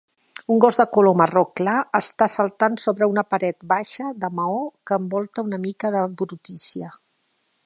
Un 0.53 0.61
gos 0.63 0.77
de 0.81 0.85
color 0.95 1.17
marró 1.19 1.43
clar 1.61 1.75
està 1.99 2.29
saltant 2.37 2.79
sobre 2.85 3.11
una 3.13 3.27
paret 3.35 3.61
baixa 3.75 4.09
de 4.25 4.33
maó 4.41 4.59
que 4.91 5.01
envolta 5.03 5.49
una 5.53 5.65
mica 5.69 5.97
de 5.99 6.07
brutícia. 6.23 6.95